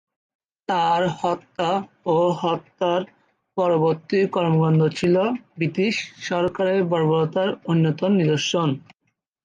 [0.69, 1.69] তার হত্যা
[2.07, 2.91] ও হত্যা
[3.57, 5.15] পরবর্তী কর্মকাণ্ড ছিল
[5.55, 5.95] ব্রিটিশ
[6.29, 8.69] সরকারের বর্বরতার অন্যতম নিদর্শন।